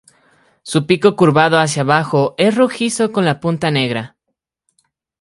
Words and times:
Su 0.63 0.87
pico 0.87 1.15
curvado 1.15 1.59
hacia 1.59 1.83
abajo 1.83 2.33
es 2.39 2.55
rojizo 2.55 3.11
con 3.11 3.23
la 3.23 3.39
punta 3.39 3.69
negra. 3.69 4.17